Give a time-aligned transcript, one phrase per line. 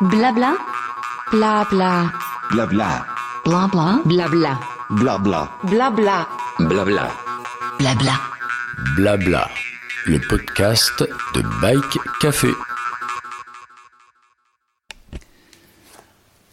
[0.00, 0.56] Blabla.
[1.32, 2.12] Blabla.
[2.52, 3.04] Blabla.
[3.44, 4.02] Blabla.
[4.04, 4.60] Blabla.
[4.90, 5.48] Blabla.
[5.64, 6.28] Blabla.
[6.60, 7.10] Blabla.
[7.80, 8.14] Blabla.
[8.96, 9.48] Blabla.
[10.06, 11.02] Le podcast
[11.34, 12.48] de Bike Café.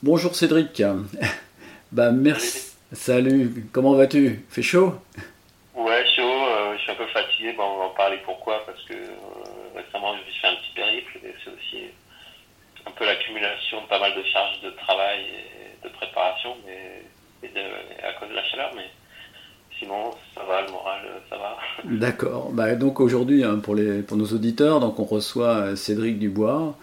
[0.02, 0.82] Bonjour Cédric.
[1.92, 2.74] Bah merci.
[2.94, 4.96] Salut, comment vas-tu Fait chaud
[5.76, 8.82] Ouais, chaud, euh, je suis un peu fatigué, bon, on va en parler pourquoi, parce
[8.86, 11.84] que euh, récemment j'ai fait un petit périple, et c'est aussi
[12.85, 17.04] un peu l'accumulation de pas mal de charges de travail et de préparation, mais
[17.44, 18.90] et de, et à cause de la chaleur, mais
[19.80, 21.58] sinon ça va, le moral, ça va.
[21.84, 22.52] D'accord.
[22.52, 26.78] Bah, donc aujourd'hui, hein, pour, les, pour nos auditeurs, donc on reçoit euh, Cédric Dubois.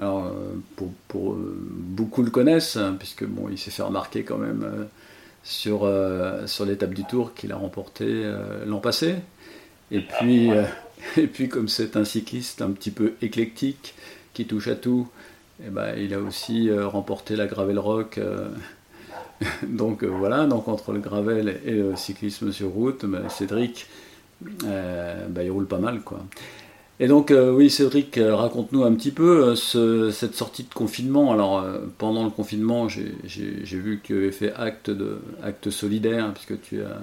[0.00, 4.24] Alors, euh, pour, pour, euh, beaucoup le connaissent, hein, puisque bon, il s'est fait remarquer
[4.24, 4.88] quand même
[5.44, 5.88] sur,
[6.46, 8.24] sur l'étape du Tour qu'il a remporté
[8.66, 9.16] l'an passé.
[9.92, 10.50] Et puis,
[11.16, 13.94] et puis, comme c'est un cycliste un petit peu éclectique,
[14.32, 15.08] qui touche à tout,
[15.62, 18.18] eh ben, il a aussi euh, remporté la Gravel Rock.
[18.18, 18.48] euh,
[19.68, 23.86] donc euh, voilà, donc entre le gravel et le cyclisme sur route, ben, Cédric,
[24.40, 26.20] ben, il roule pas mal quoi.
[27.00, 31.32] Et donc oui Cédric, raconte-nous un petit peu ce- cette sortie de confinement.
[31.32, 31.64] Alors
[31.98, 33.12] pendant le confinement, j'ai
[33.78, 37.00] vu que tu avais fait acte, de, acte solidaire, puisque tu as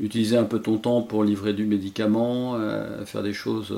[0.00, 2.58] utilisé un peu ton temps pour livrer du médicament,
[3.04, 3.76] faire des choses.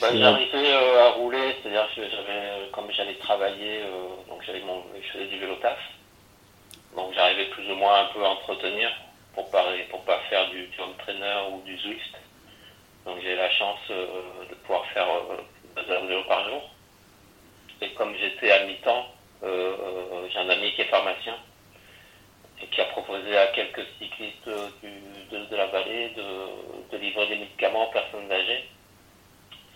[0.00, 4.60] Bah, J'arrivais euh, à rouler, c'est-à-dire que j'avais, euh, comme j'allais travailler, euh, donc j'avais
[4.60, 5.78] mon, je faisais du vélo taf,
[6.96, 8.90] donc j'arrivais plus ou moins un peu à entretenir
[9.34, 12.16] pour pas, pour pas faire du John Trainer ou du Zwift.
[13.06, 14.06] Donc j'ai la chance euh,
[14.50, 15.06] de pouvoir faire
[15.76, 16.70] deux heures de vélo par jour.
[17.80, 19.06] Et comme j'étais à mi-temps,
[19.42, 21.36] j'ai un ami qui est pharmacien
[22.62, 26.96] et qui a proposé à quelques cyclistes euh, du- de, de la vallée de, de
[26.96, 28.68] livrer des médicaments aux personnes âgées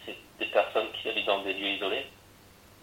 [0.07, 2.07] c'est des personnes qui habitent dans des lieux isolés,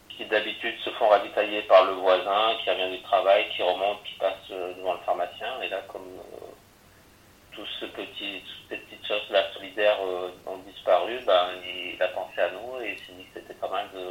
[0.09, 4.13] qui d'habitude se font ravitailler par le voisin, qui revient du travail, qui remonte, qui
[4.19, 5.59] passe euh, devant le pharmacien.
[5.63, 6.45] Et là, comme euh,
[7.55, 12.09] tout ce petit, toutes ces petites choses là solidaires euh, ont disparu, ben, il, a
[12.09, 14.03] pensé à nous et il s'est dit que c'était pas mal de.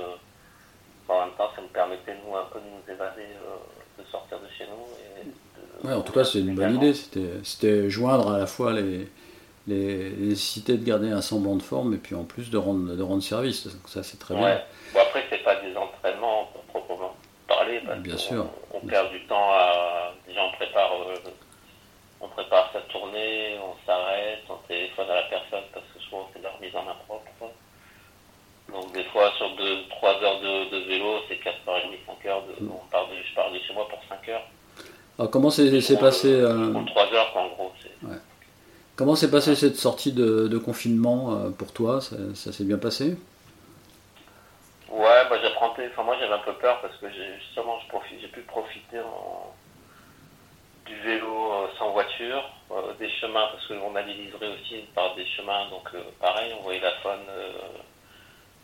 [1.06, 4.39] En même temps, ça nous permettait nous un peu de nous évader, euh, de sortir
[4.41, 4.89] de chez nous.
[5.21, 5.89] Et de-
[6.25, 6.95] Ouais, c'est une bonne idée.
[6.95, 9.09] C'était, c'était joindre à la fois les,
[9.67, 12.95] les, les nécessités de garder un semblant de forme et puis en plus de rendre,
[12.95, 13.67] de rendre service.
[13.67, 14.41] Donc ça, c'est très Ouais.
[14.41, 14.61] bien.
[14.93, 17.15] Bon, après, c'est pas des entraînements pour proprement
[17.49, 17.81] parler.
[17.87, 18.47] Parce Bien sûr.
[18.73, 20.12] On, perd du temps à.
[20.29, 21.15] Déjà, on prépare, euh,
[22.21, 26.43] on prépare sa tournée, on s'arrête, on téléphone à la personne parce que souvent c'est
[26.43, 27.25] leur mise en main propre.
[28.73, 32.43] Donc, des fois, sur 2-3 heures de, de vélo, c'est 4h30, 5 heures.
[32.43, 34.43] De, on part de, je pars de chez moi pour 5 heures.
[35.19, 35.65] Alors, comment s'est,
[35.99, 37.72] passé, euh, 3 heures, quoi, en gros.
[38.95, 42.00] comment s'est passé cette sortie de, de confinement euh, pour toi?
[42.00, 43.17] Ça, ça s'est bien passé
[44.89, 48.21] Ouais, bah, j'apprenais, enfin moi j'avais un peu peur parce que j'ai justement je profite,
[48.21, 49.53] j'ai pu profiter en-
[50.87, 55.27] du vélo euh, sans voiture, euh, des chemins parce qu'on allait livrer aussi par des
[55.27, 57.53] chemins, donc euh, pareil, on voyait la faune, euh,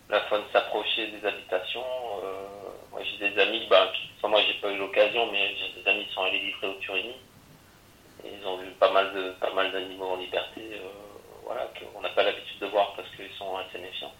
[0.09, 1.83] la faune s'approcher des habitations.
[2.23, 2.47] euh,
[2.93, 5.89] moi j'ai des amis, bah, qui- enfin, moi j'ai pas eu l'occasion, mais j'ai des
[5.89, 7.15] amis qui sont allés livrer au Turini.
[8.25, 10.89] Et ils ont vu pas mal de pas mal d'animaux en liberté, euh,
[11.45, 14.13] voilà, qu'on n'a pas l'habitude de voir parce qu'ils sont assez méfiants.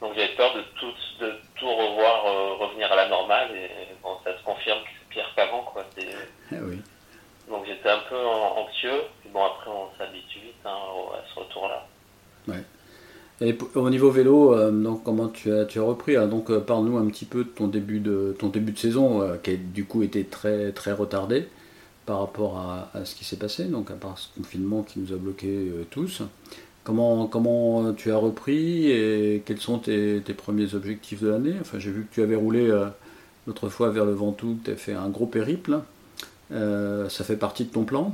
[0.00, 3.70] Donc j'avais peur de tout, de tout revoir, euh, revenir à la normale et
[4.02, 5.84] bon, ça se confirme que c'est pire qu'avant quoi.
[5.96, 6.08] C'est-
[6.50, 6.80] Eh oui.
[7.48, 11.20] Donc j'étais un peu an- anxieux, puis bon après on s'habitue vite hein, au- à
[11.32, 11.86] ce retour-là.
[13.44, 17.06] Et au niveau vélo, euh, donc comment tu as, repris hein Donc euh, parle-nous un
[17.06, 20.92] petit peu de ton début de saison euh, qui a du coup été très très
[20.92, 21.48] retardé
[22.06, 25.16] par rapport à, ce qui s'est passé, donc à part ce confinement qui nous a
[25.16, 26.22] bloqués tous.
[26.84, 31.54] Comment comment tu as repris et quels sont tes, premiers objectifs de l'année?
[31.60, 32.68] Enfin, j'ai vu que tu avais roulé
[33.46, 35.78] l'autre fois vers le Ventoux, tu as fait un gros périple.
[36.50, 38.12] Ça fait partie de ton plan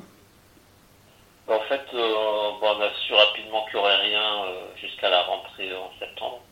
[1.49, 5.23] En fait, euh, bon, on a su rapidement qu'il n'y aurait rien euh, jusqu'à la
[5.23, 6.43] rentrée en septembre.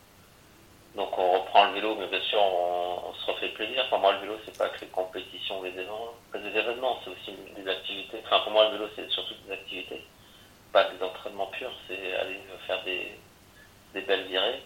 [0.97, 3.87] Donc on reprend le vélo, mais bien sûr on, se refait plaisir.
[3.89, 7.11] Pour moi le vélo c'est pas que les compétitions, les événements, pas des événements, c'est
[7.11, 8.19] aussi des activités.
[8.25, 10.01] Enfin pour moi le vélo c'est surtout des activités,
[10.73, 13.11] pas des entraînements purs, c'est aller faire des,
[13.93, 14.63] des belles virées.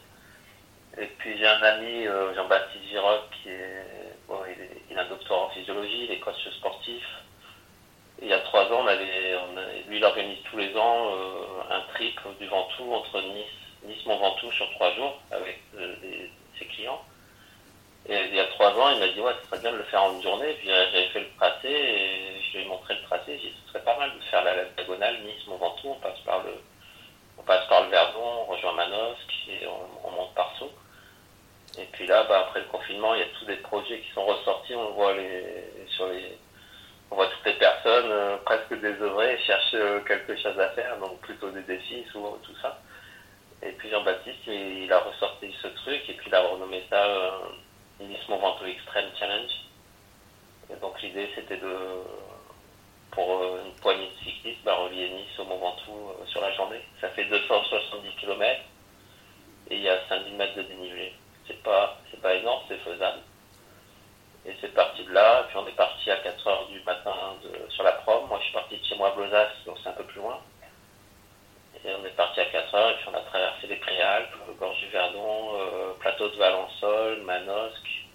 [0.98, 5.46] Et puis j'ai un ami, euh, Jean-Baptiste Giroc, qui est, bon, il, est- un doctorat
[5.46, 7.04] en physiologie, il est coach sportif.
[8.22, 12.20] Il y a trois ans, on lui il organise tous les ans euh, un trip
[12.40, 15.96] du Ventoux entre Nice, Nice Mont Ventoux sur trois jours avec euh,
[16.58, 17.02] ses clients.
[18.10, 19.84] Et il y a trois ans, il m'a dit ouais, ce serait bien de le
[19.84, 20.54] faire en une journée.
[20.60, 23.38] Puis euh, j'avais fait le tracé et je lui ai montré le tracé.
[23.38, 25.90] J'ai dit ce serait pas mal de faire la, la diagonale Nice Mont Ventoux.
[25.90, 26.54] On passe par le,
[27.38, 30.72] on passe par le Verdon, on rejoint Manosque et on, on monte par Sceaux.
[31.80, 34.26] Et puis là, bah, après le confinement, il y a tous des projets qui sont
[34.26, 34.76] ressortis.
[34.76, 36.38] On voit les, sur les,
[37.10, 41.20] on voit toutes les personnes euh, presque désœuvrées cherchent euh, quelque chose à faire, donc
[41.22, 42.80] plutôt des défis, souvent tout ça.
[43.64, 47.30] Et puis Jean-Baptiste, il, a ressorti ce truc et puis il a renommé ça euh,
[48.00, 49.52] Nice Vento Extreme Challenge.
[50.72, 51.78] Et donc l'idée c'était de,
[53.12, 56.52] pour euh, une poignée de cyclistes, bah, relier Nice au Mont Ventoux euh, sur la
[56.54, 56.82] journée.
[57.00, 58.62] Ça fait 270 km
[59.70, 61.14] et il y a 5000 mètres de dénivelé.
[61.46, 63.20] C'est pas, c'est pas énorme, c'est faisable.
[64.48, 67.14] Et c'est parti de là, puis on est parti à 4 heures du matin
[67.70, 68.28] sur la prom.
[68.28, 70.42] Moi je suis parti de chez moi à Blosas, donc c'est un peu plus loin.
[71.86, 74.54] Et on est parti à 4 heures et puis on a traversé les Préalpes, euh,
[74.60, 78.06] Gorge du Verdon, euh, plateau de Valençol, Manosque,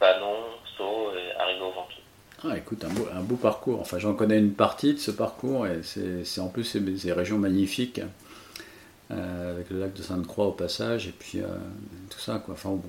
[0.00, 0.36] Banon,
[0.76, 2.00] Sceaux et arrivé au Ventoux.
[2.48, 3.80] Ah, écoute, un beau, un beau parcours.
[3.80, 8.00] Enfin, j'en connais une partie de ce parcours et c'est en plus des régions magnifiques
[9.10, 11.46] euh, avec le lac de Sainte-Croix au passage et puis euh,
[12.10, 12.54] tout ça quoi.
[12.54, 12.82] Enfin bon,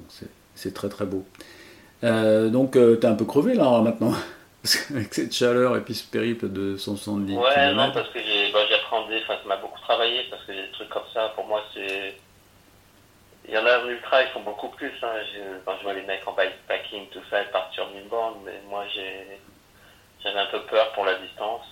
[0.55, 1.23] c'est- très très beau.
[2.03, 4.11] Euh, donc t'es un peu crevé là maintenant
[4.63, 7.75] Parce qu'avec cette chaleur et puis ce périple de 170 Ouais, km.
[7.75, 8.36] non, parce que j'ai
[9.23, 12.15] enfin, ça m'a beaucoup travaillé, parce que des trucs comme ça, pour moi, c'est.
[13.47, 14.91] Il y en a en ultra, ils font beaucoup plus.
[15.01, 15.13] Hein.
[15.65, 18.59] Quand je vois les mecs en bikepacking, tout ça, ils partent sur une bande, mais
[18.67, 18.85] moi,
[20.21, 21.65] j'avais un peu peur pour la distance.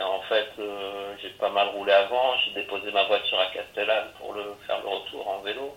[0.00, 4.34] En fait, euh, j'ai pas mal roulé avant, j'ai déposé ma voiture à Castellane pour
[4.66, 5.76] faire le retour en vélo.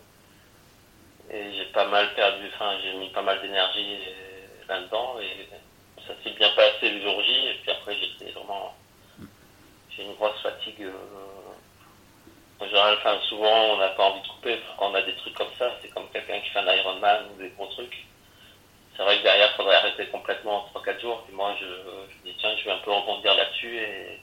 [1.32, 5.50] Et j'ai pas mal perdu, enfin, j'ai mis pas mal d'énergie euh, là-dedans, et
[6.06, 8.76] ça s'est bien passé le jour J, et puis après, j'étais vraiment
[9.96, 10.82] j'ai une grosse fatigue.
[10.82, 10.92] euh,
[12.60, 14.60] En général, enfin, souvent, on n'a pas envie de couper.
[14.78, 17.42] Quand on a des trucs comme ça, c'est comme quelqu'un qui fait un Ironman ou
[17.42, 18.06] des gros trucs.
[18.96, 21.24] C'est vrai que derrière, il faudrait arrêter complètement en 3-4 jours.
[21.28, 23.78] Puis moi, je, je dis, tiens, je vais un peu rebondir là-dessus.
[23.78, 24.20] Et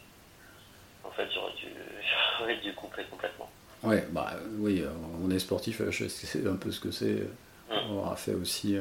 [1.05, 1.69] en fait, j'aurais dû,
[2.39, 3.51] j'aurais dû couper complètement.
[3.83, 4.91] Ouais, bah oui, euh,
[5.23, 7.27] on est sportif, euh, je sais un peu ce que c'est.
[7.69, 7.91] Mm.
[7.91, 8.79] On a fait aussi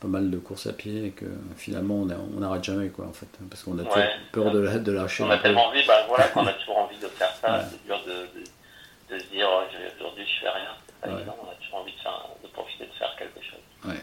[0.00, 1.26] pas mal de courses à pied et que
[1.56, 1.96] finalement
[2.36, 4.08] on n'arrête jamais quoi en fait, parce qu'on a Ouais.
[4.32, 5.24] peur de, la- de lâcher.
[5.24, 7.58] On a tellement envie, ben voilà, qu'on a toujours envie de faire ça.
[7.58, 7.64] Ouais.
[7.70, 9.62] C'est dur de, de, de se dire, oh,
[10.00, 10.70] aujourd'hui, je fais rien.
[11.02, 11.14] Pas Ouais.
[11.26, 13.94] On a toujours envie de, faire, de profiter de faire quelque chose.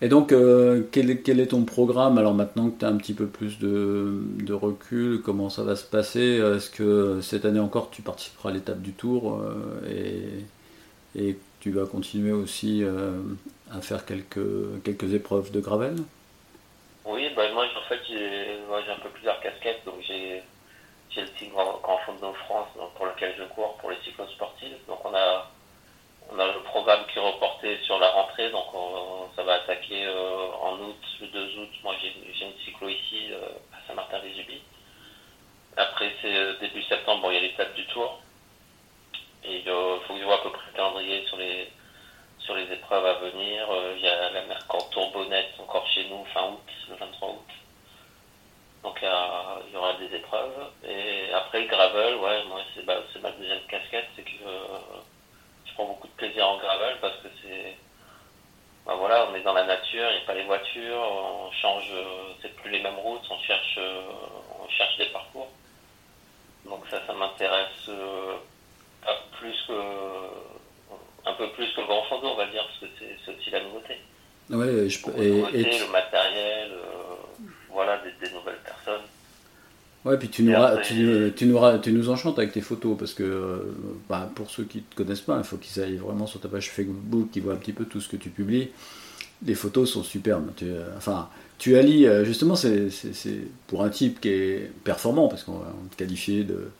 [0.00, 2.18] Et donc, euh, quel, est, quel est ton programme?
[2.18, 5.74] Alors maintenant que tu as un petit peu plus de, de recul, comment ça va
[5.74, 6.20] se passer?
[6.40, 10.44] Est-ce que cette année encore tu participeras à l'étape du Tour euh,
[11.16, 13.10] et, et tu vas continuer aussi euh,
[13.72, 15.96] à faire quelques, quelques épreuves de gravel
[17.04, 18.58] Oui, bah, moi en fait j'ai
[18.90, 20.42] un peu plusieurs casquettes, donc j'ai
[21.16, 24.76] le team Grand, Grand de France donc, pour lequel je cours pour les cyclosportives.
[24.86, 25.50] Donc on a
[26.30, 30.04] on a le programme qui est reporté sur la rentrée, donc on- ça va attaquer
[30.06, 31.68] euh, en août, le 2 août.
[31.82, 33.40] Moi j'ai j'ai une cyclo ici euh,
[33.74, 34.62] à Saint-Martin-des-Ubis.
[35.76, 38.20] Après c'est euh, début septembre, bon, il y a l'étape du Tour.
[39.44, 41.68] Et il faut que je vois à peu près le calendrier sur les
[42.40, 43.66] sur les épreuves à venir.
[43.70, 46.60] Euh, Il y a la Mercant Tourbonnette encore chez nous fin août,
[46.90, 47.50] le 23 août.
[48.84, 50.70] Donc il y, a- il y aura des épreuves.
[50.86, 54.78] Et après le gravel, ouais, moi c'est bah, c'est ma deuxième casquette, c'est que euh,
[55.66, 57.76] je prends beaucoup de plaisir en gravel parce que c'est
[58.86, 61.90] bah, voilà, on est dans la nature, il n'y a pas les voitures, on change,
[61.92, 64.00] euh, c'est plus les mêmes routes, on cherche, euh,
[64.64, 65.48] on cherche des parcours.
[66.64, 68.34] Donc ça, ça m'intéresse euh,
[69.04, 69.72] pas plus que
[71.26, 73.50] un peu plus que le grand fond on va dire, parce que c'est c'est aussi
[73.50, 73.98] la nouveauté.
[74.50, 77.16] Ouais, je, Beaucoup de et, nouveautés, et tu- le matériel, euh,
[77.68, 79.02] voilà, des, des nouvelles personnes.
[80.08, 82.52] Ouais, puis tu nous, Et ra- après- tu, tu nous, ra- tu nous enchantes avec
[82.52, 83.58] tes photos parce que euh,
[84.08, 86.48] bah, pour ceux qui ne te connaissent pas, il faut qu'ils aillent vraiment sur ta
[86.48, 88.68] page Facebook, qu'ils voient un petit peu tout ce que tu publies.
[89.46, 90.50] Les photos sont superbes.
[90.56, 92.88] Tu, euh, enfin, tu allies, euh, justement, c'est
[93.68, 96.70] pour un type qui est performant, parce qu'on va te qualifier de,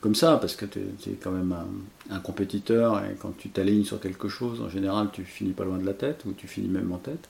[0.00, 3.84] comme ça, parce que tu es, quand même un, un compétiteur, et quand tu t'alignes
[3.84, 6.68] sur quelque chose, en général, tu finis pas loin de la tête, ou tu finis
[6.68, 7.28] même en tête.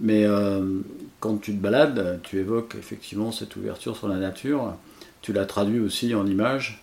[0.00, 0.80] Mais euh,
[1.20, 4.74] quand tu te balades, tu évoques effectivement cette ouverture sur la nature,
[5.20, 6.82] tu la traduis aussi en images,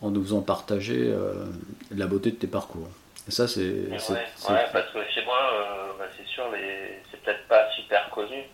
[0.00, 1.46] en nous faisant partager euh,
[1.90, 2.88] la beauté de tes parcours.
[3.26, 3.62] Et ça, c'est...
[3.62, 7.00] Ouais, parce que chez moi, euh, bah, c'est sûr, les...
[7.10, 8.44] c'est peut-être pas super connu.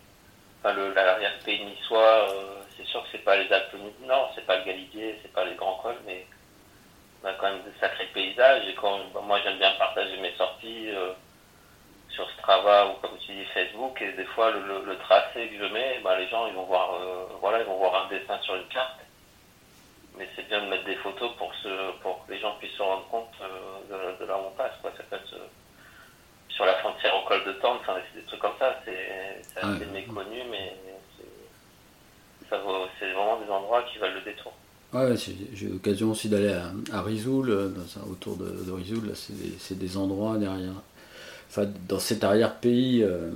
[0.63, 2.27] Enfin, le, l'arrière-pays niçois,
[2.75, 5.45] c'est sûr que c'est pas les Alpes du Nord, c'est pas le Galibier, c'est pas
[5.45, 6.25] les grands cols, mais
[7.23, 8.67] on a quand même de sacrés paysages.
[8.67, 10.89] Et quand bah, moi, j'aime bien partager mes sorties
[13.53, 16.53] Facebook, et des fois, le, le- le tracé que je mets, bah, les gens, ils
[16.53, 18.99] vont voir, euh, voilà, ils vont voir un dessin sur une carte.
[20.17, 21.51] Mais c'est bien de mettre des photos pour,
[22.25, 24.73] que les gens puissent se rendre compte euh, de, de là où on passe.
[24.81, 24.91] Quoi.
[24.97, 25.47] Ça peut être euh,
[26.49, 28.75] sur la frontière au col de Tente, enfin, c'est des trucs comme ça.
[28.83, 29.85] C'est assez Ouais.
[29.93, 30.75] méconnu, mais
[31.17, 31.23] c'est-
[33.13, 34.51] vraiment des endroits qui valent le détour.
[34.91, 35.15] Ouais,
[35.53, 37.01] j'ai eu l'occasion aussi d'aller à, à
[37.69, 40.73] dans autour de, de Risoul, là, c'est des, c'est des endroits derrière,
[41.49, 43.31] enfin, dans cet arrière-pays euh,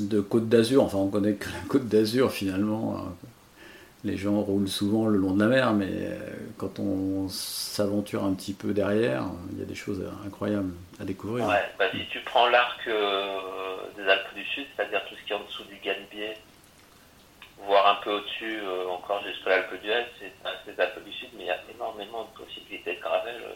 [0.00, 3.14] de Côte d'Azur, enfin on connaît que la Côte d'Azur finalement, hein.
[4.04, 6.18] les gens roulent souvent le long de la mer, mais euh,
[6.58, 11.46] quand on s'aventure un petit peu derrière, il y a des choses incroyables à découvrir.
[11.46, 13.38] Ouais, bah, si tu prends l'arc euh,
[13.96, 16.34] des Alpes du Sud, c'est-à-dire tout ce qui est en dessous du Galibier,
[17.66, 20.32] voire un peu au-dessus, euh, encore jusqu'à l'Alpe d'Huez, c'est
[20.64, 23.54] c'est les Alpes du Sud, mais il y a énormément de possibilités de gravel, euh,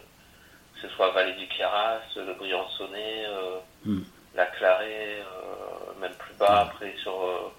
[0.80, 4.00] que ce soit Vallée du Queyras, le Briançonnet, euh, Hmm.
[4.35, 7.50] la Clarée, euh, même plus bas, après sur, euh,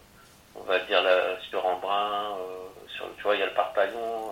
[0.56, 2.36] on va dire, la, sur Embrun,
[2.96, 4.32] sur, tu vois, il y a le Parpaillon,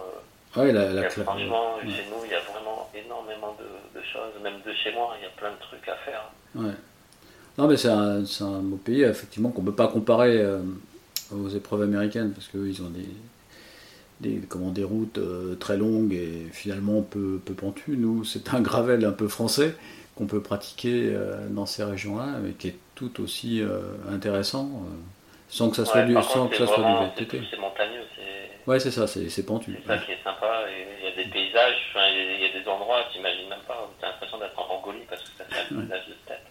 [0.56, 1.91] Ouais, la, cla- franchement, ouais.
[1.91, 5.24] chez nous, il y a vraiment énormément de, de choses, même de chez moi, il
[5.24, 6.24] y a plein de trucs à faire.
[6.56, 6.72] Ouais.
[7.58, 10.60] Non, mais c'est un, c'est un beau pays, effectivement, qu'on ne peut pas comparer euh,
[11.32, 13.06] aux épreuves américaines, parce qu'eux, ils ont des,
[14.21, 17.97] des, comment, des routes euh, très longues et finalement peu, peu pentues.
[17.97, 19.75] Nous, c'est un gravel un peu français
[20.15, 24.89] qu'on peut pratiquer euh, dans ces régions-là, mais qui est tout aussi euh, intéressant, euh,
[25.50, 27.41] sans que ça soit, Ouais, du, sans que ça soit vraiment- du c'est VTT.
[27.51, 29.77] c'est montagneux, c'est Ouais, c'est ça, c'est c'est pentu.
[29.81, 30.63] c'est ça qui est sympa.
[31.00, 33.17] Il y a des paysages, enfin, il y a- il y a des endroits, tu
[33.19, 35.79] n'imagines même pas, où tu as l'impression d'être en Mongolie parce que ça fait un
[35.81, 36.43] paysage de tête.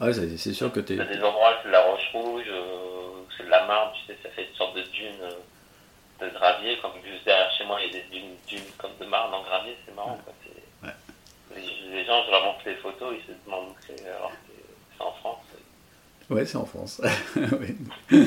[0.00, 3.44] Ouais, c'est sûr que y a des endroits, c'est de la roche rouge, euh, c'est
[3.44, 5.30] de la marbre, tu sais, ça fait une sorte de dune euh,
[6.20, 9.06] de gravier, comme juste derrière chez moi, il y a des dunes, dunes comme de
[9.06, 10.18] marbre en gravier, c'est marrant.
[10.24, 10.34] Quoi.
[10.82, 10.94] Ouais.
[11.56, 14.52] Les, les gens, je leur montre les photos, ils se demandent où c'est, alors que
[14.96, 15.38] c'est en France.
[16.30, 17.00] Ouais, c'est en France.
[17.36, 18.26] Oui.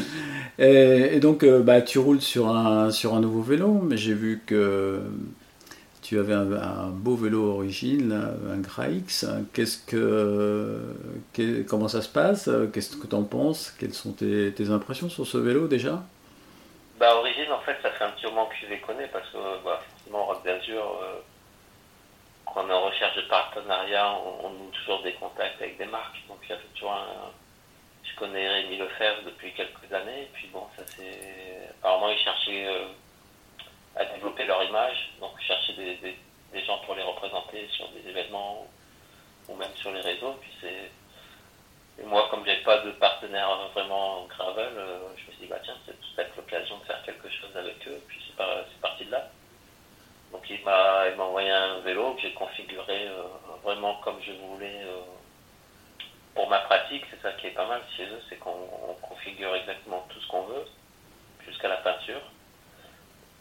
[0.59, 4.13] et, et donc, euh, bah, tu roules sur un, sur un nouveau vélo, mais j'ai
[4.13, 4.99] vu que
[6.01, 8.11] tu avais un, un beau vélo origine,
[8.51, 9.01] un Graix.
[9.53, 10.81] Qu'est-ce que,
[11.67, 12.49] comment ça se passe?
[12.73, 13.73] Qu'est-ce que tu en penses?
[13.79, 16.03] Quelles sont tes, tes impressions sur ce vélo déjà?
[17.03, 19.57] Bah, Origine, en fait, ça fait un petit moment que je les connais parce que,
[19.65, 21.19] bah, forcément, Rock d'Azur, euh,
[22.45, 25.85] quand on est en recherche de partenariat, on, on noue toujours des contacts avec des
[25.85, 26.25] marques.
[26.29, 27.29] Donc, il y a toujours un.
[28.05, 31.67] Je connais Rémi Lefebvre depuis quelques années, et puis bon, ça c'est.
[31.81, 32.85] Apparemment, ils cherchaient euh,
[33.97, 36.17] à développer leur image, donc ils cherchaient des, des,
[36.53, 38.65] des gens pour les représenter sur des événements
[39.49, 40.37] ou même sur les réseaux.
[40.39, 40.89] Puis c'est.
[41.99, 45.59] Et moi, comme j'avais pas de partenaire vraiment gravel, euh, je me suis dit, bah
[45.63, 48.01] tiens, c'est peut-être l'occasion de faire quelque chose avec eux.
[48.07, 49.29] Puis c'est par- parti de là.
[50.31, 53.23] Donc il m'a envoyé un vélo que j'ai configuré euh,
[53.63, 55.01] vraiment comme je voulais euh,
[56.33, 57.03] pour ma pratique.
[57.11, 58.49] C'est ça qui est pas mal chez eux, c'est qu'on
[58.89, 60.65] on configure exactement tout ce qu'on veut,
[61.45, 62.21] jusqu'à la peinture.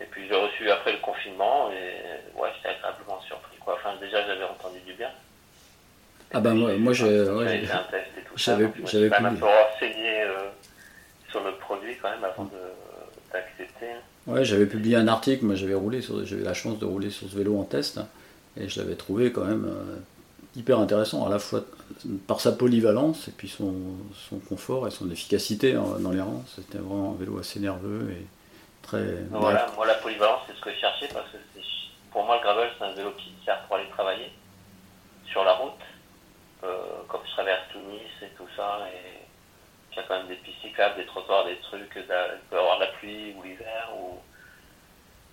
[0.00, 3.56] Et puis j'ai reçu après le confinement et ouais, j'étais agréablement surpris.
[3.66, 5.10] Enfin déjà j'avais entendu du bien.
[6.32, 8.52] Ah bah moi, moi j'ai, ouais, J'avais j'ai- fait un test et tout ça.
[8.58, 9.08] j'avais- je
[9.38, 10.48] peu renseigné euh,
[11.30, 12.48] sur le produit quand même avant
[13.32, 13.86] d'accepter.
[14.26, 17.28] ouais, j'avais publié un article, moi j'avais roulé, sur- j'avais la chance de rouler sur
[17.28, 18.00] ce vélo en test,
[18.56, 19.96] et je l'avais trouvé quand même euh,
[20.56, 21.64] hyper intéressant, à la fois
[22.26, 23.74] par sa polyvalence et puis son,
[24.28, 26.42] son confort et son efficacité hein, dans les rangs.
[26.54, 28.26] C'était vraiment un vélo assez nerveux et
[28.82, 29.02] très.
[29.30, 31.36] Voilà, moi la polyvalence c'est ce que je cherchais parce que
[32.10, 34.30] pour moi le gravel c'est un vélo qui sert pour aller travailler
[35.30, 35.72] sur la route,
[37.08, 39.22] comme je traverse tout Nice et tout ça, et
[39.90, 42.56] il y a quand même des pistes cyclables, des trottoirs, des trucs, il peut y
[42.56, 44.18] avoir de la pluie ou l'hiver, ou,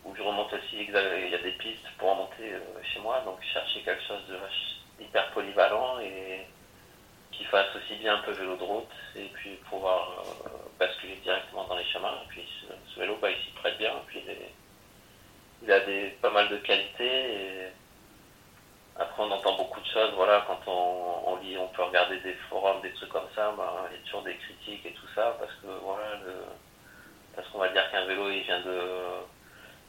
[0.05, 3.37] ou je remonte aussi, il y a des pistes pour remonter euh, chez moi, donc
[3.41, 4.37] je cherchais quelque chose de
[5.03, 6.45] hyper polyvalent et
[7.31, 11.65] qui fasse aussi bien un peu vélo de route et puis pouvoir euh, basculer directement
[11.67, 12.17] dans les chemins.
[12.25, 12.43] Et puis
[12.93, 13.93] ce, vélo, bah, il s'y prête bien.
[14.07, 14.35] Puis il,
[15.63, 17.05] il a des, pas mal de qualités.
[17.05, 17.67] Et
[18.99, 20.11] après, on entend beaucoup de choses.
[20.15, 23.53] Voilà, quand on, on lit, on peut regarder des forums, des trucs comme ça.
[23.57, 26.45] Bah, il y a toujours des critiques et tout ça parce que voilà, le-
[27.35, 28.79] parce qu'on va dire qu'un vélo, il vient de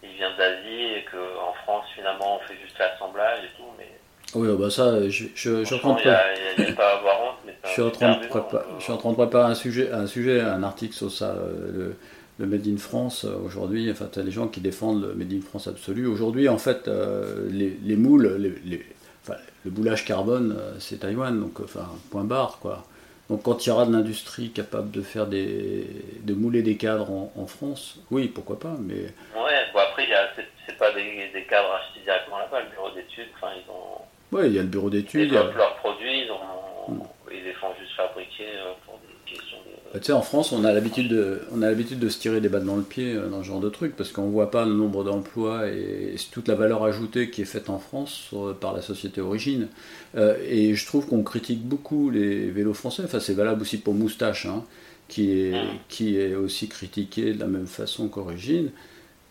[0.02, 3.88] il vient d'Asie et qu'en France, finalement, on fait juste l'assemblage et tout, mais
[4.34, 6.72] Oui, ah bah ça, je, je, je suis en train de y a- y a
[6.72, 7.34] pas honte.
[7.44, 8.22] Mais c'est Je suis, en train de
[8.78, 11.70] je suis en train de préparer un sujet, un sujet, un article sur ça, euh,
[11.72, 11.96] le,
[12.38, 13.90] le Made in France euh, aujourd'hui.
[13.90, 16.06] Enfin, tu as les gens qui défendent le Made in France absolu.
[16.06, 18.86] Aujourd'hui, en fait, euh, les, les moules, les, les-
[19.64, 22.84] le boulage carbone, euh, c'est Taïwan, donc enfin, point barre, quoi.
[23.28, 25.86] Donc, quand il y aura de l'industrie capable de faire des,
[26.22, 29.02] de mouler des cadres en, en France, oui, pourquoi pas, mais
[29.40, 30.08] Ouais, bon après,
[30.66, 34.48] c'est pas des, des cadres achetés directement là-bas, le bureau d'études, enfin, ils ont ouais,
[34.48, 35.20] il y a le bureau ils d'études.
[35.28, 38.98] il y a- développent leurs produits, ils, ont, ils les font juste fabriquer euh, pour
[38.98, 39.70] des questions de...
[39.76, 42.40] Bah, tu sais, en France, on a l'habitude de, on a l'habitude de se tirer
[42.40, 44.64] des balles dans le pied euh, dans ce genre de truc parce qu'on voit pas
[44.64, 48.30] le nombre d'emplois et, et toute la valeur ajoutée qui est faite en France
[48.60, 49.68] par la société Origine.
[50.16, 53.02] Euh, et je trouve qu'on critique beaucoup les vélos français.
[53.04, 54.64] Enfin, c'est valable aussi pour Moustache, hein,
[55.08, 55.54] qui est,
[55.88, 58.70] qui est aussi critiqué de la même façon qu'Origine.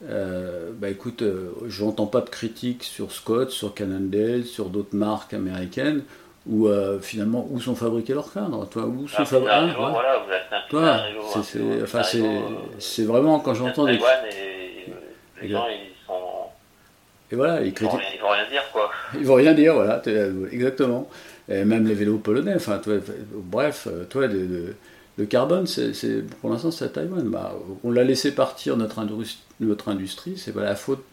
[0.08, 5.34] Euh, bah écoute, euh, j'entends pas de critiques sur Scott, sur Cannondale, sur d'autres marques
[5.34, 6.04] américaines
[6.50, 9.52] où euh, finalement où sont fabriqués leurs cadres, toi, où sont fabriqués.
[9.92, 10.82] voilà, vous achetez un petit Toi,
[11.44, 12.40] c'est, un enfin, c'est, euh,
[12.80, 13.98] c'est vraiment quand j'entends des.
[14.26, 14.94] Et euh,
[15.42, 16.14] les gens ils sont
[17.32, 18.90] Et voilà, ils ils vont, ils vont rien dire quoi.
[19.14, 20.02] Ils vont rien dire, voilà,
[20.52, 21.08] exactement.
[21.48, 22.96] Et même les vélos polonais, enfin, toi,
[23.34, 24.76] bref, toi, le, le-
[25.18, 25.92] le carbone, c'est,
[26.40, 27.28] pour l'instant, c'est à Taïwan.
[27.30, 27.54] Bah,
[27.84, 31.04] on l'a laissé partir notre, indus- notre industrie, c'est pas la faute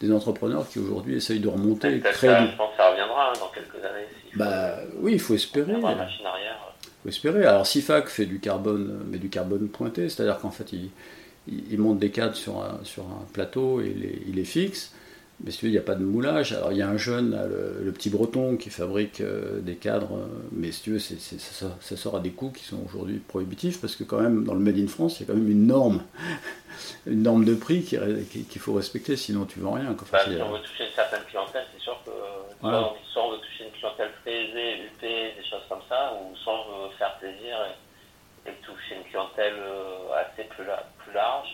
[0.00, 2.50] des entrepreneurs qui aujourd'hui essayent de remonter créer que, du.
[2.52, 4.06] je pense que ça reviendra hein, dans quelques années.
[4.32, 5.72] faut- Bah oui, il faut espérer.
[5.72, 6.56] la machine arrière.
[7.02, 7.44] faut espérer.
[7.46, 10.90] Alors Sifac fait du carbone, mais du carbone pointé, c'est-à-dire qu'en fait, il,
[11.48, 14.44] il, il monte des cadres sur un, sur un plateau et il les, il les
[14.44, 14.92] fixe.
[15.42, 16.52] Mais si tu veux, il n'y a pas de moulage.
[16.52, 19.74] Alors il y a un jeune, là, le, le petit breton, qui fabrique euh, des
[19.76, 23.18] cadres, euh, mais si tu veux, ça, ça sort à des coûts qui sont aujourd'hui
[23.18, 25.50] prohibitifs, parce que quand même, dans le Made in France, il y a quand même
[25.50, 26.02] une norme,
[27.06, 27.98] une norme de prix qui-
[28.30, 29.94] qui- qu'il faut respecter, sinon tu vends rien.
[29.94, 30.02] quoi.
[30.04, 32.10] Enfin, Bah, si on veut toucher une certaine clientèle, c'est sûr que
[32.60, 32.78] Voilà.
[32.78, 36.14] soit, on- soit on veut toucher une clientèle très aisée, UP, des choses comme ça,
[36.14, 37.56] ou soit on veut faire plaisir
[38.46, 41.48] et, et toucher une clientèle euh, assez plus, la- plus large,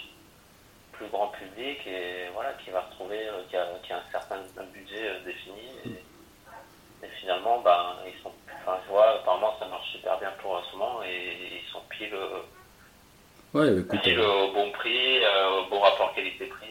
[1.01, 4.37] plus grand public, et voilà, qui va retrouver, euh, qui, a, qui a un certain
[4.37, 5.65] un budget euh, défini.
[5.87, 10.59] Et, et finalement, ben, ils sont, enfin, je vois, apparemment ça marche super bien pour
[10.59, 12.15] un moment, et ils sont pile,
[13.55, 15.21] Ouais, écoute, pile euh, au bon prix,
[15.59, 16.67] au bon rapport qualité-prix.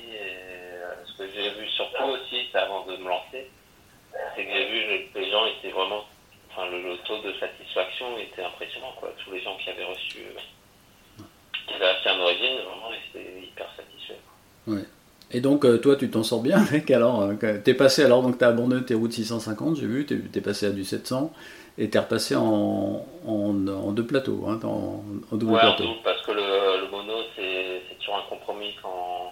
[1.06, 3.50] Ce que j'ai vu surtout aussi, c'est avant de me lancer,
[4.36, 6.06] c'est que j'ai vu que les gens étaient vraiment.
[6.52, 9.12] Enfin, le, le taux de satisfaction était impressionnant, quoi.
[9.24, 10.20] Tous les gens qui avaient reçu.
[11.68, 13.39] qui avaient acheté un origine, vraiment, ils étaient.
[14.70, 14.84] Ouais.
[15.32, 18.24] Et donc, euh, toi, tu t'en sors bien avec alors euh, que- T'es passé alors,
[18.24, 21.32] donc t'as abandonné tes routes 650, j'ai vu, t'es es passé à du 700,
[21.78, 25.84] et t'es repassé en, en, en deux plateaux, hein, en, en double Ouais, en plateau.
[25.84, 29.32] double, parce que le, le mono, c'est toujours un compromis quand,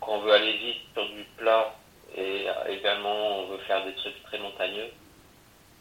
[0.00, 1.72] quand on veut aller vite sur du plat
[2.16, 4.88] et euh, également on veut faire des trucs très montagneux.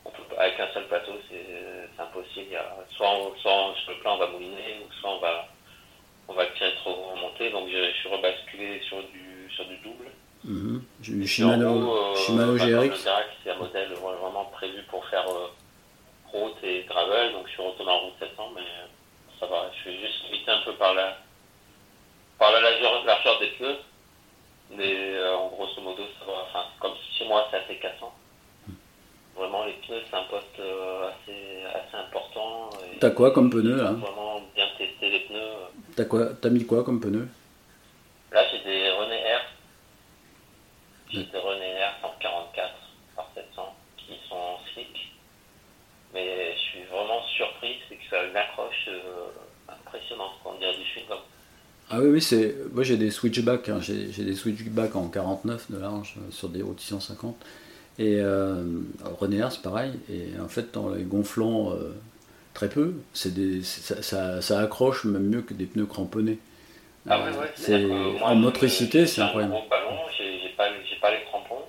[0.06, 2.46] On peut, avec un seul plateau, c'est impossible.
[2.50, 5.10] Il y a, soit, on- soit on- sur le plat, on va mouliner, ou soit
[5.10, 5.48] on va,
[6.28, 7.50] on va tirer trop montée.
[7.52, 10.06] Donc je, je suis rebasculé sur du, sur du double.
[11.02, 13.08] J'ai eu Et Shimano, euh, Shimano GRX.
[13.44, 15.48] C'est un modèle vraiment prévu pour faire euh,
[16.32, 18.86] route et gravel, donc je suis retourné en route 700, mais euh,
[19.40, 19.72] ça va.
[19.76, 21.18] Je suis juste limité un peu par la,
[22.38, 23.78] par la largeur, largeur des pneus,
[24.72, 26.34] mais euh, en grosso modo, ça va.
[26.48, 28.14] Enfin, comme chez moi, c'est assez 400.
[29.36, 32.70] Vraiment, les pneus, c'est un poste euh, assez, assez important.
[33.00, 33.92] T'as quoi comme pneu, là?
[33.94, 35.40] Vraiment bien tester les pneus.
[35.96, 37.28] T'as quoi T'as mis quoi comme pneu?
[38.32, 39.42] Là, j'ai des René R.
[41.10, 42.74] J'ai des René R 144
[43.16, 45.14] par 700 qui sont slick.
[46.14, 49.28] Mais je suis vraiment surpris, c'est que ça a une accroche euh,
[49.70, 51.20] impressionnante, on dirait du chewing-gum.
[51.90, 52.56] Ah oui, oui, c'est.
[52.74, 53.80] Moi j'ai des switchbacks, hein.
[53.80, 57.36] j'ai j'ai des switchbacks en 49 de large euh, sur des routes 650.
[58.00, 58.64] Et euh,
[59.20, 59.94] René Air, c'est pareil.
[60.10, 61.96] Et en fait, dans les gonflants euh,
[62.56, 62.96] très peu,
[63.28, 66.40] des, ça, ça, ça accroche même mieux que des pneus cramponnés.
[67.08, 69.54] Ah Euh, ouais, ouais, c'est moi, en motricité, j'ai c'est un incroyable.
[69.54, 71.66] gros ballon, j'ai j'ai pas, j'ai pas les crampons,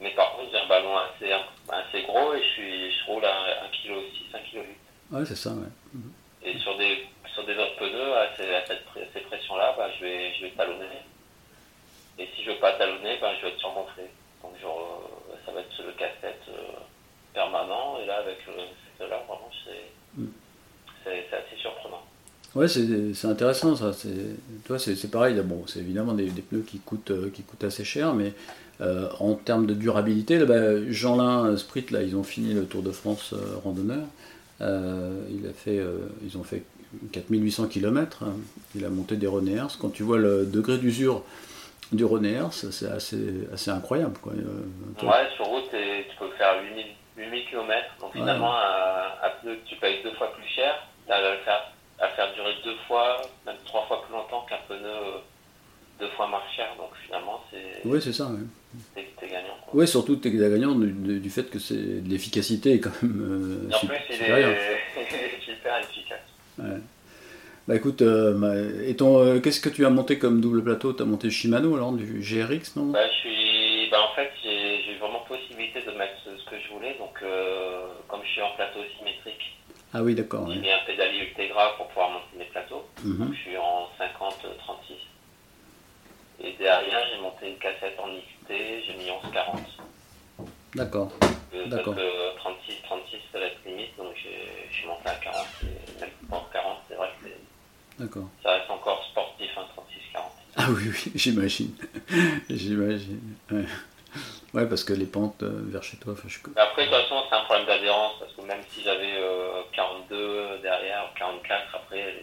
[0.00, 3.66] mais par contre j'ai un ballon assez, assez gros et je, suis, je roule à
[3.68, 3.92] 1,6 kg,
[4.34, 4.66] 1,8 kg.
[5.10, 5.68] Ouais, c'est ça, ouais.
[6.42, 10.04] Et sur des, sur des autres pneus, à ces, à cette ces pressions-là, bah, je,
[10.04, 10.86] vais, je vais talonner.
[12.18, 14.04] Et si je veux pas talonner, bah, je vais être surgonflé.
[14.42, 16.78] Donc genre, euh, ça va être le casse-tête euh,
[17.34, 17.98] permanent.
[18.02, 18.52] Et là, avec euh,
[18.84, 19.92] ces pneus-là, vraiment, c'est.
[21.04, 22.02] C'est- assez surprenant.
[22.54, 23.92] Ouais, c'est intéressant ça.
[23.92, 24.08] C'est,
[24.66, 25.34] toi, c'est pareil.
[25.36, 28.32] là, Bon, c'est évidemment des, des pneus qui coûtent, euh, qui coûtent assez cher, mais
[28.80, 32.82] euh, en termes de durabilité, là, bah, Jeanlin Sprit, là, ils ont fini le Tour
[32.82, 34.04] de France euh, randonneur.
[34.60, 35.80] Il a fait,
[36.24, 36.64] ils ont fait
[37.12, 38.24] 4800 km.
[38.74, 39.78] Il a monté des René Hers.
[39.80, 41.22] Quand tu vois le degré d'usure
[41.92, 43.18] du René c'est assez,
[43.52, 44.14] assez incroyable.
[44.20, 44.32] Quoi.
[44.32, 46.86] Ouais, sur route, tu peux faire 8000,
[47.18, 47.84] 8000 km.
[48.00, 48.20] Donc Ouais.
[48.20, 50.74] finalement, un, un pneu que tu payes deux fois plus cher,
[51.06, 54.58] tu à le faire, à faire durer deux fois, même trois fois plus longtemps qu'un
[54.68, 55.18] pneu euh,
[56.00, 56.68] deux fois moins cher.
[56.78, 58.26] Donc finalement, c'est Oui, c'est ça.
[58.26, 58.38] ouais.
[58.94, 59.56] t'es- t'es gagnant.
[59.66, 59.80] Quoi.
[59.80, 63.02] Oui, surtout tu es gagnant du, du- du fait que c'est de l'efficacité est quand
[63.02, 66.18] même euh, en plus, il est super efficace.
[66.58, 66.78] Ouais.
[67.66, 70.94] Bah écoute, euh, et ton, euh, qu'est-ce que tu as monté comme double plateau?
[70.94, 72.86] Tu as monté Shimano alors, du GRX, non?
[72.92, 75.47] Bah, je suis, bah, en fait, j'ai vraiment mettre
[76.50, 76.94] ce, ce que je voulais.
[76.98, 79.56] Donc, euh, comme je suis en plateau symétrique,
[79.94, 80.46] Ah oui, d'accord.
[80.48, 80.60] j'ai ouais.
[80.60, 82.86] mis un pédalier Ultegra pour pouvoir monter mes plateaux.
[83.04, 83.18] Mhm.
[83.18, 84.94] Donc, je suis en 50-36.
[86.40, 88.48] Et derrière, j'ai monté une cassette en XT,
[88.86, 89.58] j'ai mis 11-40.
[90.74, 91.10] D'accord.
[91.54, 91.96] Euh, D'accord.
[91.96, 95.46] que 36, 36, ça va être limite, donc je suis monté à 40.
[95.62, 98.28] Et même pour 40, c'est vrai que c'est- D'accord.
[98.42, 100.22] ça reste encore sportif, hein, 36-40.
[100.56, 101.74] Ah oui, oui, j'imagine.
[102.50, 103.34] j'imagine.
[103.50, 103.64] Ouais.
[104.58, 106.38] Ouais, parce que les pentes euh, vers chez toi, je...
[106.56, 110.58] Après, de toute façon, c'est un problème d'adhérence, parce que même si j'avais euh, 42
[110.64, 112.16] derrière, 44, après,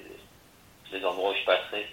[0.92, 1.88] les, les endroits où je passerais,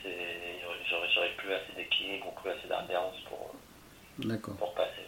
[1.15, 3.55] j'aurais plus assez d'équilibre ou plus assez d'adhérence pour,
[4.75, 5.07] passer.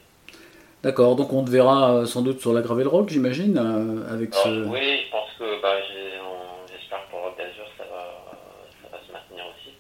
[0.85, 4.33] D'accord, donc on te verra euh, sans doute sur la Gravel Rock, j'imagine, euh, avec
[4.35, 4.69] Alors, ce...
[4.69, 5.75] Oui, je pense que bah,
[6.71, 8.23] j'espère que pour Rock d'Azur, ça va,
[8.83, 9.75] ça va se maintenir aussi.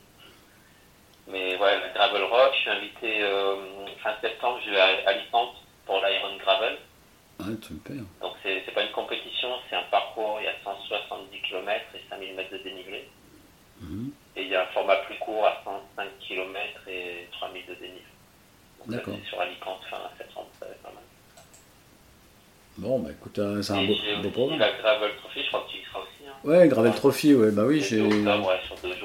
[1.28, 3.54] Mais ouais, le Gravel Rock, je suis invité euh,
[4.04, 6.76] fin septembre, je vais à Alicante pour l'Iron Gravel.
[7.40, 7.96] Ah, super.
[8.20, 12.00] Donc c'est c'est pas une compétition, c'est un parcours, il y a 170 km et
[12.08, 13.08] 5000 mètres de dénivelé.
[13.80, 14.12] Mhm.
[14.36, 18.02] Et il y a un format plus court à 105 km et 3000 de dénivelé.
[18.78, 19.14] Donc D'accord.
[19.18, 21.02] c'est sur Alicante fin septembre, ça va être pas mal.
[22.76, 24.58] Bon, bah écoute, euh, c'est un beau, beau programme.
[24.58, 26.28] la Gravel Trophy, je crois que tu y seras aussi.
[26.28, 26.34] Hein.
[26.44, 28.00] Ouais, Gravel Trophy, ouais, bah oui, j'ai...
[28.00, 29.03] octobre, ouais, sur deux jours.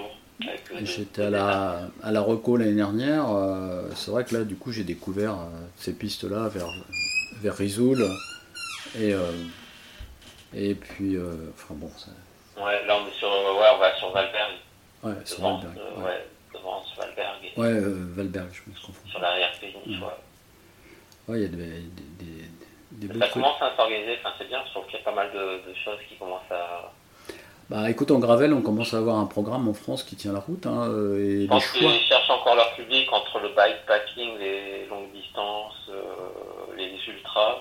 [0.83, 3.29] J'étais à la, à la Reco l'année dernière.
[3.29, 5.45] euh, c'est vrai que là, du coup, j'ai découvert euh,
[5.77, 6.67] ces pistes-là vers,
[7.41, 8.01] vers Risoul.
[8.97, 9.31] Et, euh,
[10.53, 11.17] et puis,
[11.53, 12.11] enfin bon, ça,
[12.61, 14.51] Ouais, là on est sur, ouais, on va sur Valberg,
[15.03, 15.77] ouais, devant, Valberg.
[15.97, 19.07] Ouais, ouais, devant Valberg et ouais Valberg, je me confonds.
[19.09, 19.75] sur l'arrière-pays.
[19.87, 19.93] Ouais.
[21.27, 24.47] Ouais, il y a des, des, des, des beaux Ça commence à s'organiser, enfin, c'est
[24.49, 26.91] bien, je trouve qu'il y a pas mal de, de choses qui commencent à.
[27.69, 30.39] Bah écoute, en Gravel, on commence à avoir un programme en France qui tient la
[30.39, 30.65] route.
[30.65, 35.11] Hein, euh, et Je pense qu'ils cherchent encore leur public entre le bikepacking, les longues
[35.13, 36.03] distances, euh,
[36.75, 37.59] les ultras.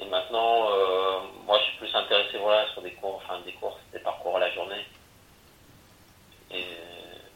[0.00, 3.76] Et maintenant, euh, moi je suis plus intéressé voilà, sur des cours, enfin des courses,
[3.92, 4.84] des parcours à la journée.
[6.50, 6.64] Et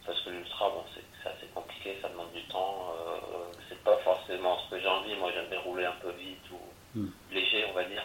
[0.07, 2.95] parce que l'ultra, bon, c'est c'est assez compliqué, ça demande du temps.
[2.97, 5.15] euh, c'est pas forcément ce que j'ai envie.
[5.17, 6.57] Moi j'aime bien rouler un peu vite ou
[6.99, 7.11] Hmm.
[7.31, 8.03] léger, on va dire.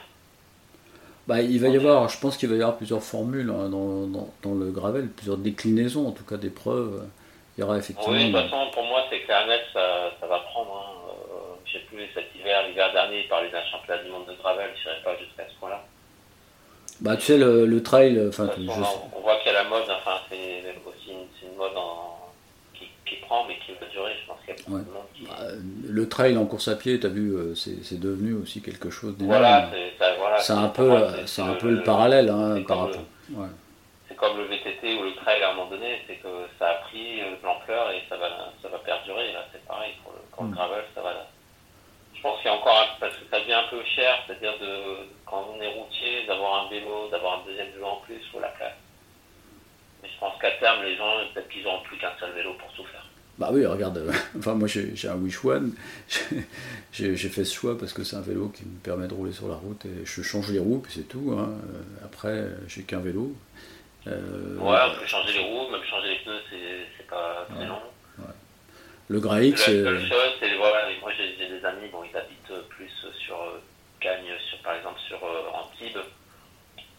[1.32, 4.06] Bah, il va y avoir, je pense qu'il va y avoir plusieurs formules hein, dans,
[4.08, 7.08] dans, dans le Gravel, plusieurs déclinaisons, en tout cas d'épreuves.
[7.58, 8.14] Il y aura effectivement.
[8.14, 10.74] Oui, de toute façon, pour moi, c'est clair et net, ça, ça va prendre.
[10.76, 11.08] Hein.
[11.10, 14.34] Euh, je sais plus, cet hiver, l'hiver dernier, il parlait d'un championnat du monde de
[14.42, 15.82] gravel, je ne pas jusqu'à ce point-là.
[17.00, 19.70] Bah, tu sais, le, le trail, enfin, sais- on, on voit qu'il y a la
[19.70, 20.36] mode, enfin, c'est
[20.86, 22.20] aussi une, c'est une mode en-
[22.74, 24.12] qui, qui prend, mais qui va durer.
[24.22, 24.82] Je pense qu'il y a beaucoup Ouais.
[25.16, 25.26] qui.
[25.26, 25.38] bah,
[25.90, 29.16] le trail en course à pied, tu as vu, euh, c'est devenu aussi quelque chose
[29.20, 32.86] voilà, c'est voilà, un peu, euh, c'est un peu le parallèle hein, c'est par comme
[32.88, 33.02] rapport.
[33.32, 33.48] Ouais.
[34.08, 36.28] C'est comme le VTT ou le trail à un moment donné, c'est que
[36.60, 38.30] ça a pris euh, de l'ampleur et ça va,
[38.62, 39.32] ça va perdurer.
[39.34, 40.54] Là, c'est pareil pour le, pour le Mm.
[40.54, 41.14] gravel, ça va.
[42.14, 44.54] Je pense qu'il y a encore un, parce que ça devient un peu cher, c'est-à-dire
[44.60, 48.40] de quand on est routier, d'avoir un vélo, d'avoir un deuxième vélo en plus, faut
[48.40, 48.76] la place.
[50.04, 52.72] Mais je pense qu'à terme, les gens, peut-être qu'ils n'auront plus qu'un seul vélo pour
[52.74, 53.06] tout faire.
[53.38, 55.74] Bah oui, regarde, euh, enfin moi j'ai un Wish One,
[56.94, 59.48] j'ai fait ce choix parce que c'est un vélo qui me permet de rouler sur
[59.48, 61.36] la route et je change les roues puis c'est tout.
[61.38, 61.50] hein.
[61.74, 63.34] Euh, Après, j'ai qu'un vélo.
[64.08, 66.42] Euh, Ouais, on peut changer les roues, même changer les pneus,
[66.98, 67.68] c'est pas très Ouais.
[67.68, 67.82] long.
[69.08, 72.68] Le Graix, La c'est seule chose, c'est voilà, moi j'ai des amis, bon, ils habitent
[72.70, 72.90] plus
[73.20, 73.36] sur
[74.00, 75.20] Cagnes, sur, par exemple sur
[75.54, 75.98] Antibes.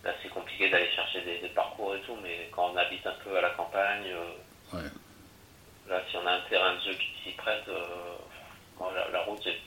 [0.04, 3.14] Là, c'est compliqué d'aller chercher des, des parcours et tout, mais quand on habite un
[3.24, 4.08] peu à la campagne,
[4.74, 4.80] Ouais.
[5.88, 8.16] Là, si on a un terrain de jeu qui s'y prête, euh,
[8.78, 9.60] moi, la, la route, j'ai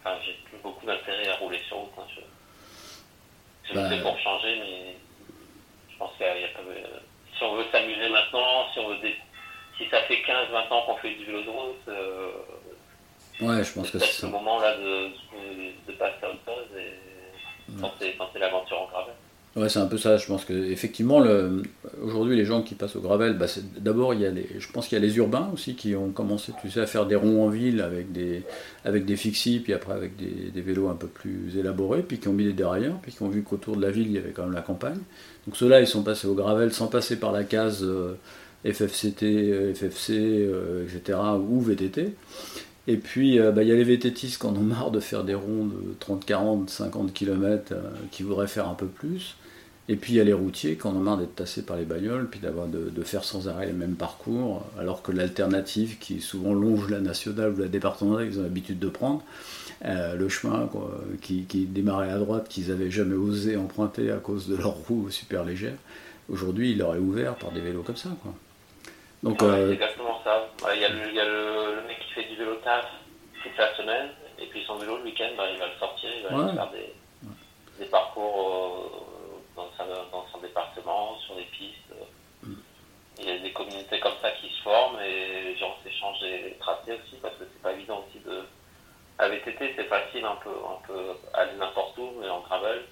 [0.00, 1.92] enfin, j'ai plus beaucoup d'intérêt à rouler sur route.
[1.98, 2.20] hein, je
[3.70, 4.96] je Bah, pour changer, mais
[5.90, 7.00] je pense qu'il y a, y a pas de-
[7.36, 9.16] Si on veut s'amuser maintenant, si on veut dé-
[9.78, 12.30] si ça fait 15-20 ans qu'on fait du vélo de route, euh,
[13.40, 14.26] ouais, je pense c'est que c'est ça.
[14.26, 16.92] le moment là de, de, de passer à autre chose et
[17.80, 19.14] tenter, tenter l'aventure en gravel.
[19.56, 20.16] Ouais, c'est un peu ça.
[20.16, 21.22] Je pense que effectivement,
[22.02, 23.46] aujourd'hui, les gens qui passent au gravel, bah,
[23.78, 24.48] d'abord, il y a les...
[24.58, 27.06] je pense qu'il y a les urbains aussi qui ont commencé, tu sais, à faire
[27.06, 28.42] des ronds en ville avec des
[28.84, 32.32] avec des fixis, puis après avec des, vélos un peu plus élaborés, puis qui ont
[32.32, 34.42] mis des dérailleurs, puis qui ont vu qu'autour de la ville, il y avait quand
[34.42, 34.98] même la campagne.
[35.46, 38.16] Donc ceux-là, ils sont passés au gravel sans passer par la case euh,
[38.64, 41.18] FFCT, euh, FFC, euh, etc.
[41.48, 42.14] ou VTT.
[42.86, 45.24] Et puis, euh, bah, il y a les VTTistes qui en ont marre de faire
[45.24, 47.74] des ronds de 30, 40, 50 km,
[48.10, 49.36] qui voudraient faire un peu plus.
[49.88, 51.84] Et puis il y a les routiers qui en ont marre d'être tassés par les
[51.84, 56.22] bagnoles, puis d'avoir de, de faire sans arrêt les mêmes parcours, alors que l'alternative qui
[56.22, 59.22] souvent longe la nationale ou la départementale qu'ils ont l'habitude de prendre,
[59.84, 64.16] euh, le chemin quoi, qui, qui démarrait à droite, qu'ils n'avaient jamais osé emprunter à
[64.16, 65.76] cause de leurs roues super légères,
[66.30, 68.08] aujourd'hui il leur est ouvert par des vélos comme ça.
[68.22, 68.32] Quoi.
[69.22, 70.48] Donc Ouais, euh, c'est exactement ça.
[70.74, 72.86] Il y a, le, il y a le, le mec qui fait du vélo taf
[73.42, 74.08] toute la semaine,
[74.40, 76.44] et puis son vélo le week-end, bah, il va le sortir, il va Ouais.
[76.44, 79.10] aller faire des, des parcours euh,
[79.56, 81.92] dans, sa- dans son département, sur des pistes.
[83.18, 86.56] Il y a des communautés comme ça qui se forment et les gens s'échangent les
[86.58, 88.40] tracés aussi parce que c'est pas évident aussi de.
[89.18, 92.82] À VTT, c'est facile, un peu, on peut aller n'importe où, mais en gravel,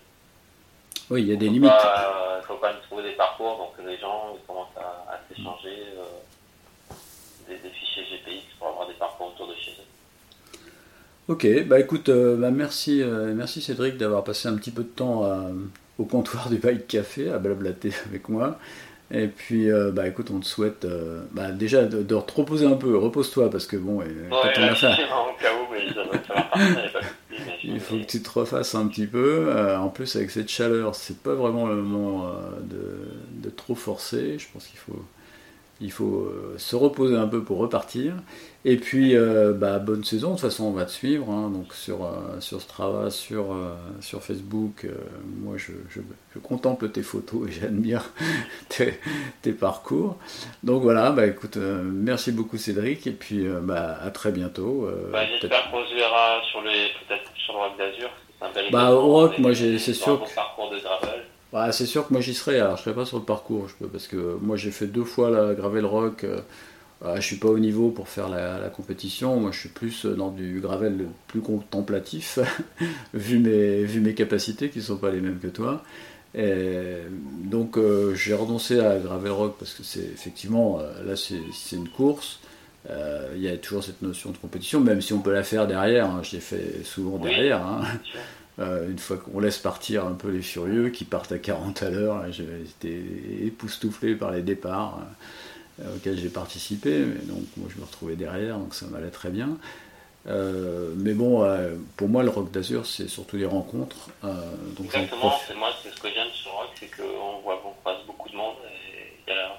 [1.10, 1.68] oui, il y a des faut limites.
[1.70, 5.20] pas- Il faut quand même trouver des parcours, donc les gens ils commencent à, à
[5.28, 6.94] s'échanger euh,
[7.48, 10.58] des, des fichiers GPX pour avoir des parcours autour de chez eux.
[11.28, 14.88] Ok, bah écoute, euh, bah merci, euh, merci Cédric d'avoir passé un petit peu de
[14.88, 15.48] temps à,
[15.98, 18.58] au comptoir du Bike Café à blablater avec moi.
[19.14, 22.66] Et puis, euh, bah écoute, on te souhaite euh, bah, déjà de, de, te reposer
[22.66, 22.96] un peu.
[22.96, 24.86] Repose-toi parce que bon, Ouais, quand on a fait,
[27.62, 29.48] il faut que tu te refasses un petit peu.
[29.48, 34.38] Euh, en plus, avec cette chaleur, c'est pas vraiment le moment de, de trop forcer.
[34.38, 35.04] Je pense qu'il faut,
[35.82, 38.14] il faut euh, se reposer un peu pour repartir.
[38.64, 40.28] Et puis, euh, bah, bonne saison.
[40.28, 41.28] De toute façon, on va te suivre.
[41.30, 44.86] hein, donc sur, euh, sur Strava, sur, euh, sur Facebook.
[45.42, 46.00] moi, je, je-
[46.34, 48.04] je contemple tes photos et j'admire
[48.68, 48.94] tes,
[49.42, 50.16] tes parcours.
[50.62, 53.06] Donc voilà, bah, écoute, merci beaucoup Cédric.
[53.08, 54.88] Et puis, bah, à très bientôt.
[55.10, 58.08] Bah, J'espère qu'on se verra sur les, peut-être sur le Rock d'Azur.
[58.70, 61.22] Bah, au Rock, moi, c'est sûr un bon que- parcours de gravel.
[61.52, 63.74] Ouais, c'est sûr que moi j'y serai, alors je serai pas sur le parcours, je
[63.74, 66.24] peux, parce que moi j'ai fait deux fois la gravel rock,
[67.04, 70.06] ouais, je suis pas au niveau pour faire la, la compétition, moi je suis plus
[70.06, 72.38] dans du gravel plus contemplatif,
[73.14, 75.82] vu, mes, vu mes capacités qui sont pas les mêmes que toi.
[76.34, 76.96] Et
[77.44, 82.40] donc euh, j'ai renoncé à gravel rock parce que c'est effectivement, là c'est une course,
[82.90, 85.68] Euh, il y a toujours cette notion de compétition, même si on peut la faire
[85.68, 87.30] derrière, hein, je l'ai fait souvent Oui.
[87.30, 87.62] derrière.
[87.64, 87.82] hein.
[88.58, 91.90] Euh, une fois qu'on laisse partir un peu les furieux qui partent à 40 à
[91.90, 93.02] l'heure, été
[93.46, 95.00] époustouflé par les départs
[95.80, 99.30] euh, auxquels j'ai participé, mais donc moi je me retrouvais derrière, donc ça m'allait très
[99.30, 99.56] bien.
[100.28, 101.44] Euh, mais bon,
[101.96, 104.10] pour moi le rock d'Azur c'est surtout les rencontres.
[104.22, 107.72] donc Exactement, c'est moi, c'est ce que j'aime sur le Rock, c'est qu'on voit, on
[107.80, 108.56] croise beaucoup de monde.
[108.68, 109.58] Et il y a-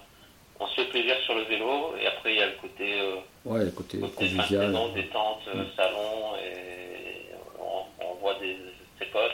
[0.59, 3.01] on se fait plaisir sur le vélo, et après il y a le côté,
[3.43, 4.71] Ouais, le côté convivial.
[4.93, 5.39] détente,
[5.75, 8.55] salon, et on, on voit des,
[9.05, 9.31] ses potes.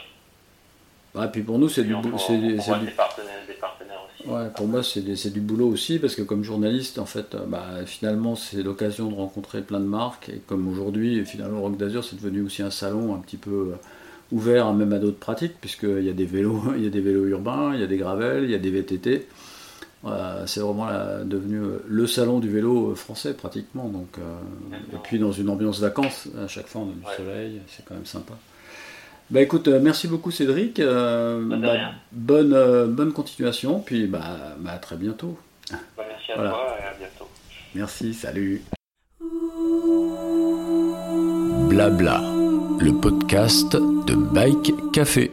[1.15, 2.91] Ouais, puis pour nous c'est du, on, bou- on- c'est on c'est voit du- des
[2.91, 4.29] partenaires, des partenaires aussi.
[4.29, 7.65] Ouais, pour moi, c'est du boulot aussi, parce que comme journaliste, en fait, euh, bah,
[7.85, 10.27] finalement, c'est l'occasion de rencontrer plein de marques.
[10.29, 13.75] Et comme aujourd'hui, finalement, Rock d'Azur, c'est devenu aussi un salon un petit peu euh,
[14.33, 16.99] ouvert hein, même à d'autres pratiques, puisqu'il y a des vélos, il y a des
[17.01, 19.25] vélos urbains, il y a des gravels, il y a des VTT.
[20.05, 23.87] Euh, c'est vraiment la- devenu le salon du vélo français, pratiquement.
[23.87, 27.15] Donc, euh, et puis, dans une ambiance vacances, à chaque fois, on a du Ouais.
[27.25, 28.33] soleil, c'est quand même sympa.
[29.31, 30.79] Bah écoute, euh, merci beaucoup Cédric.
[30.79, 31.73] Euh, Bah, bah,
[32.11, 34.21] bonne, euh, bonne continuation, puis bah,
[34.59, 35.37] bah, à très bientôt.
[35.71, 35.77] Bah,
[36.09, 36.49] merci à Voilà.
[36.51, 37.27] toi et à bientôt.
[37.75, 38.61] Merci, salut.
[41.69, 42.21] Blabla,
[42.79, 45.31] le podcast de Bike Café.